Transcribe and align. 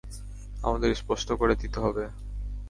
আমাদের 0.63 0.91
স্পষ্ট 0.95 1.27
করে 1.33 1.53
দিতে 1.55 1.77
হবে। 1.79 2.03